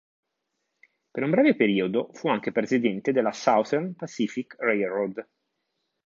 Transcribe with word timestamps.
Per 1.11 1.21
un 1.23 1.29
breve 1.29 1.55
periodo 1.55 2.09
fu 2.13 2.27
anche 2.27 2.51
presidente 2.51 3.11
della 3.11 3.31
Southern 3.31 3.93
Pacific 3.93 4.55
Railroad. 4.57 5.23